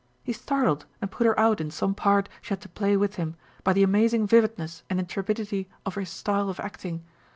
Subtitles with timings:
[0.23, 3.35] He startled and put her out in some part she had to play with him,
[3.63, 7.03] by the amazing vividness and intrepidity of his style of acting.